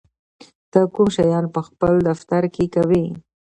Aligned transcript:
ته 0.71 0.79
کوم 0.93 1.07
شیان 1.15 1.45
په 1.55 1.59
خپل 1.67 1.93
دفتر 2.09 2.43
کې 2.53 2.65
کوې؟ 2.73 3.05